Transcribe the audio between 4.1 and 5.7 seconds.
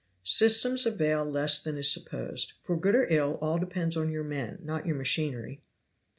your men not your machinery.